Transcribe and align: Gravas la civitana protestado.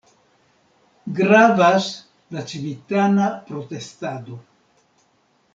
Gravas 1.19 1.89
la 2.37 2.45
civitana 2.53 3.29
protestado. 3.53 4.43